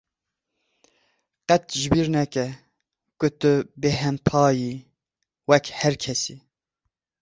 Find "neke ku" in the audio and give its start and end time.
2.15-3.27